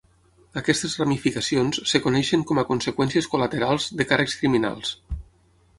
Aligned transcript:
Aquestes 0.61 0.95
ramificacions 1.01 1.81
es 1.83 1.93
coneixen 2.07 2.47
com 2.53 2.61
a 2.61 2.65
conseqüències 2.71 3.29
col·laterals 3.35 3.87
de 4.01 4.11
càrrecs 4.13 4.41
criminals. 4.43 4.97